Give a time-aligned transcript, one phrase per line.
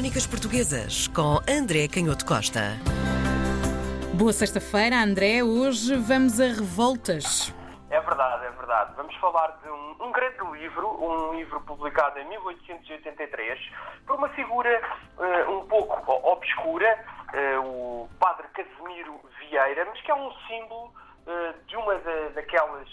[0.00, 2.72] Crónicas Portuguesas com André Canhoto Costa.
[4.14, 5.42] Boa sexta-feira, André.
[5.42, 7.52] Hoje vamos a revoltas.
[7.90, 8.94] É verdade, é verdade.
[8.96, 13.60] Vamos falar de um, um, grande livro, um livro publicado em 1883,
[14.06, 14.80] por uma figura
[15.18, 16.98] uh, um pouco obscura,
[17.34, 20.94] uh, o padre Casimiro Vieira, mas que é um símbolo
[21.26, 22.88] uh, de uma de, daquelas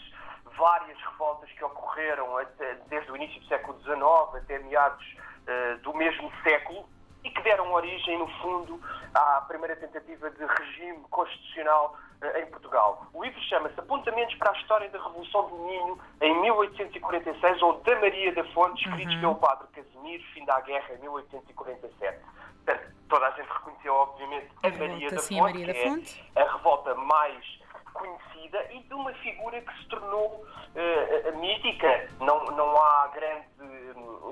[0.57, 5.15] várias revoltas que ocorreram até, desde o início do século XIX até meados
[5.47, 6.85] uh, do mesmo século
[7.23, 8.80] e que deram origem, no fundo,
[9.13, 13.07] à primeira tentativa de regime constitucional uh, em Portugal.
[13.13, 17.95] O livro chama-se Apontamentos para a História da Revolução do Minho em 1846 ou da
[17.99, 19.21] Maria da Fonte, escritos uhum.
[19.21, 22.20] pelo padre Casimiro, fim da guerra em 1847.
[22.66, 26.40] Portanto, toda a gente reconheceu, obviamente, a, a Maria, da Fonte, Maria da Fonte, que
[26.40, 27.59] é a revolta mais
[27.97, 32.09] conhecida e de uma figura que se tornou uh, mítica.
[32.20, 33.47] Não, não há grande,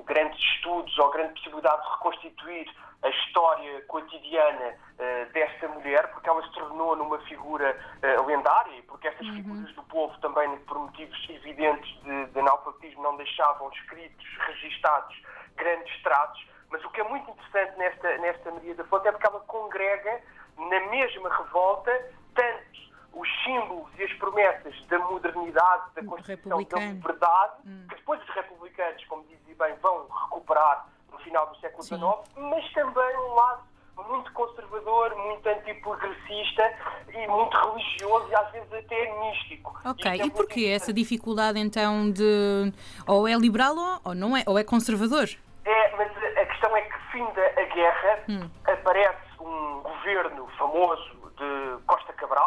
[0.06, 6.42] grandes estudos ou grande possibilidade de reconstituir a história cotidiana uh, desta mulher, porque ela
[6.44, 9.36] se tornou numa figura uh, lendária e porque estas uhum.
[9.36, 15.16] figuras do povo também, por motivos evidentes de, de analfabetismo, não deixavam escritos, registados,
[15.56, 16.46] grandes tratos.
[16.72, 20.22] Mas o que é muito interessante nesta, nesta Maria da Fonte é porque ela congrega
[20.58, 21.92] na mesma revolta
[22.34, 22.86] tanto
[23.16, 27.86] os símbolos e as promessas da modernidade, da Constituição, da liberdade, hum.
[27.90, 32.02] que depois os republicanos, como dizia bem, vão recuperar no final do século XIX,
[32.36, 33.64] mas também um lado
[34.10, 36.74] muito conservador, muito antiprogressista
[37.14, 39.80] e muito religioso e às vezes até místico.
[39.86, 42.74] Ok, e, é e porquê essa dificuldade então de
[43.08, 45.30] ou é liberal ou não é, ou é conservador?
[45.64, 48.50] É, mas a questão é que finda a guerra, hum.
[48.66, 51.85] aparece um governo famoso de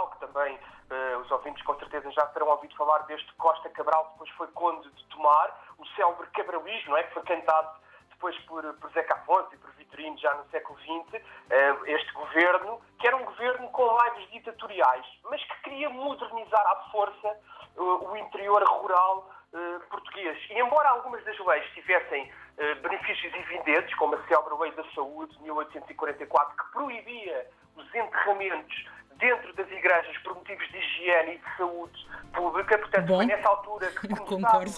[0.09, 4.31] Que também uh, os ouvintes com certeza já terão ouvido falar deste Costa Cabral, depois
[4.31, 7.03] foi Conde de Tomar, o célebre cabralismo, é?
[7.05, 7.71] que foi cantado
[8.11, 12.81] depois por, por Zeca Afonso e por Vitorino já no século XX, uh, este governo,
[12.99, 17.41] que era um governo com lives ditatoriais, mas que queria modernizar à força
[17.77, 19.31] uh, o interior rural
[19.89, 20.39] português.
[20.51, 22.31] E embora algumas das leis tivessem
[22.83, 28.87] benefícios evidentes, como a célebre Lei da Saúde de 1844, que proibia os enterramentos
[29.19, 32.79] dentro das igrejas por motivos de higiene e de saúde pública.
[32.79, 34.73] Portanto, Bom, foi nessa altura que começaram,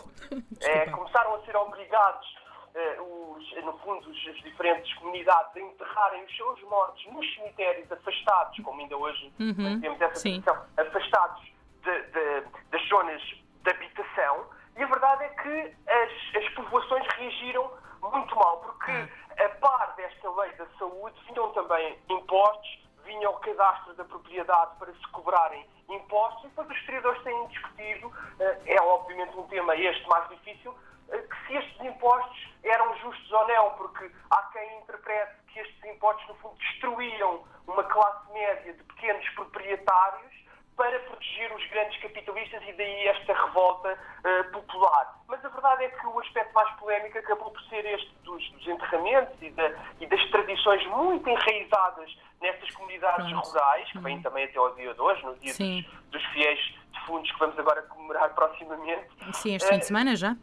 [0.63, 2.27] é, começaram a ser obrigados,
[2.75, 8.59] uh, os, no fundo, as diferentes comunidades a enterrarem os seus mortos nos cemitérios afastados,
[8.65, 11.43] como ainda hoje uhum, temos essa situação, afastados
[11.83, 14.47] de, de, das zonas de habitação.
[14.77, 17.71] E a verdade é que as, as povoações reagiram
[18.01, 19.45] muito mal, porque ah.
[19.45, 24.93] a par desta lei da saúde vinham também impostos vinha ao cadastro da propriedade para
[24.93, 30.09] se cobrarem impostos e depois os historiadores têm discutido, eh, é obviamente um tema este
[30.09, 30.75] mais difícil,
[31.11, 35.85] eh, que se estes impostos eram justos ou não, porque há quem interprete que estes
[35.85, 40.33] impostos, no fundo, destruíam uma classe média de pequenos proprietários
[40.77, 45.21] para proteger os grandes capitalistas e daí esta revolta uh, popular.
[45.29, 48.67] Mas a verdade é que o aspecto mais polémico acabou por ser este dos, dos
[48.67, 49.71] enterramentos e, da,
[50.01, 53.49] e, das tradições muito enraizadas nestas comunidades Pronto.
[53.49, 54.23] rurais, que vêm uhum.
[54.23, 57.83] também até ao dia de hoje, no dia dos, dos, fiéis defuntos que vamos agora
[57.83, 59.09] comemorar proximamente.
[59.35, 60.37] Sim, este uh, fim de semana já.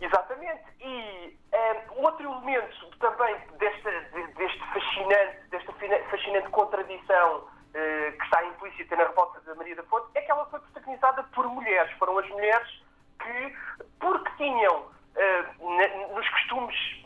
[0.00, 0.62] Exatamente.
[0.80, 3.90] E um, outro elemento também desta,
[4.36, 5.72] deste fascinante, desta
[6.10, 10.46] fascinante contradição uh, que está implícita na revolta da Maria da Fonte é que ela
[10.46, 11.92] foi protagonizada por mulheres.
[11.98, 12.82] Foram as mulheres
[13.20, 13.56] que,
[13.98, 17.00] porque tinham uh, nos costumes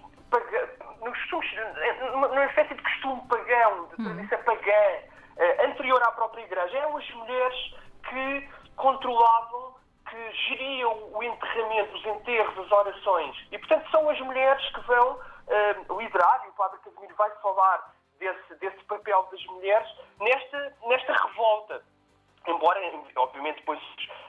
[1.01, 1.51] nos costumes,
[2.13, 4.05] numa espécie de costume pagão, de hum.
[4.05, 4.83] tradição pagã,
[5.37, 7.75] uh, anterior à própria Igreja, eram as mulheres
[8.09, 9.75] que controlavam,
[10.09, 13.37] que geriam o enterramento, os enterros, as orações.
[13.53, 17.95] E, portanto, são as mulheres que vão uh, liderar, e o Padre Casimiro vai falar
[18.19, 19.89] desse, desse papel das mulheres
[20.21, 21.83] nesta, nesta revolta.
[22.47, 22.81] Embora,
[23.17, 23.81] obviamente, depois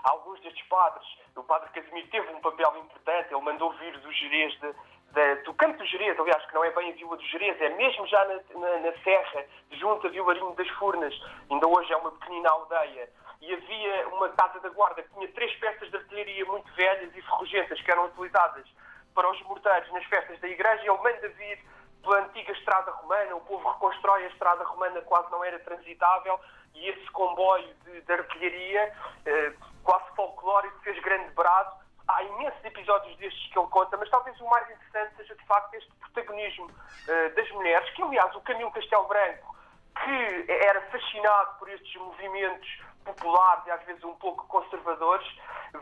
[0.05, 1.05] alguns destes padres,
[1.35, 4.73] o padre Casimiro teve um papel importante, ele mandou vir dos Jerez de,
[5.11, 7.69] de, do Campo dos Jerez, aliás, que não é bem a Vila dos Jerez, é
[7.69, 11.13] mesmo já na, na, na Serra, junto a Vilarinho das Furnas,
[11.49, 13.09] ainda hoje é uma pequenina aldeia,
[13.41, 17.21] e havia uma casa da guarda que tinha três peças de artilharia muito velhas e
[17.21, 18.65] ferrugentas que eram utilizadas
[19.13, 21.59] para os morteiros nas festas da igreja, e ele manda vir
[22.05, 26.39] pela antiga estrada romana, o povo reconstrói a estrada romana, quase não era transitável,
[26.75, 28.93] e esse comboio de, de artilharia,
[29.25, 29.53] eh,
[29.83, 31.83] quase folclórico, fez grande brado.
[32.07, 35.73] Há imensos episódios destes que ele conta, mas talvez o mais interessante seja de facto
[35.73, 36.69] este protagonismo
[37.07, 39.55] eh, das mulheres, que aliás o Camilo Castelo Branco,
[40.03, 45.27] que era fascinado por estes movimentos populares e às vezes um pouco conservadores,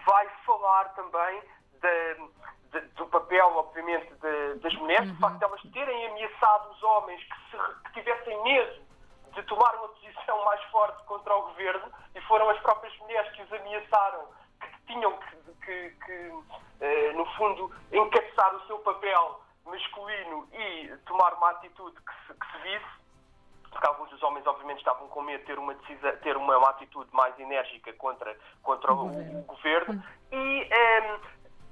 [0.06, 1.42] vai falar também
[1.83, 5.18] da, de, do papel, obviamente, de, das mulheres, uhum.
[5.18, 8.81] facto de elas terem ameaçado os homens que, se, que tivessem medo
[9.33, 13.44] de tomar uma posição mais forte contra o governo e foram as próprias mulheres que
[13.44, 14.27] os ameaçaram
[14.62, 16.33] que tinham que, que, que
[16.81, 22.51] eh, no fundo, encabeçar o seu papel masculino e tomar uma atitude que se, que
[22.51, 23.03] se visse
[23.71, 26.69] porque alguns dos homens obviamente estavam com medo de ter uma, decisa, ter uma, uma
[26.69, 31.19] atitude mais enérgica contra, contra o, o, o governo e um, ehm,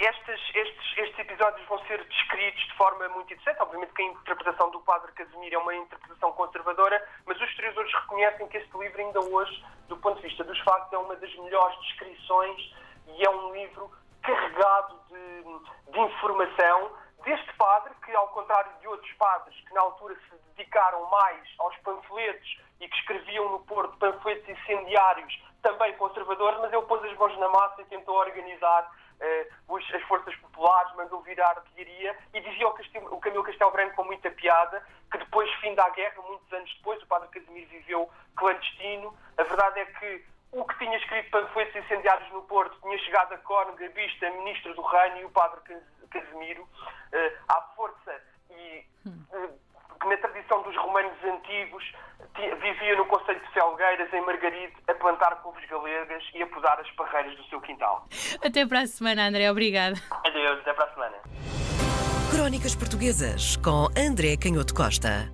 [0.06, 3.62] estes, estes, estes episódios vão ser descritos de forma muito interessante.
[3.62, 8.48] Obviamente que a interpretação do padre Casimiro é uma interpretação conservadora, mas os historiadores reconhecem
[8.48, 11.80] que este livro ainda hoje, do ponto de vista dos factos, é uma das melhores
[11.82, 12.74] descrições
[13.08, 13.92] e é um livro
[14.24, 16.92] carregado de, de informação
[17.24, 21.78] deste padre, que ao contrário de outros padres que na altura se dedicaram mais aos
[21.78, 27.38] panfletos e que escreviam no Porto panfletos incendiários, também conservadores, mas ele pôs as mãos
[27.38, 28.90] na massa e tentou organizar
[29.80, 33.96] eh, as forças populares, mandou virar artilharia e dizia o, Castil, o Camilo Castelo Branco
[33.96, 38.10] com muita piada que depois, fim da guerra, muitos anos depois, o padre Casimiro viveu
[38.36, 39.16] clandestino.
[39.38, 43.38] A verdade é que o que tinha escrito panfletos incendiários no Porto tinha chegado a
[43.40, 45.60] Cóniga, Vista, Ministro do Reino e o Padre
[46.10, 49.60] Casimiro, uh, à força e uh,
[50.00, 51.94] que na tradição dos romanos antigos
[52.36, 56.90] vivia no Conselho de Felgueiras, em Margaride, a plantar couves galegas e a podar as
[56.92, 58.08] parreiras do seu quintal.
[58.44, 59.50] Até para a semana, André.
[59.52, 60.00] Obrigada.
[60.26, 61.18] Adeus, até para a semana.
[62.32, 65.30] Crónicas Portuguesas com André Canhoto Costa.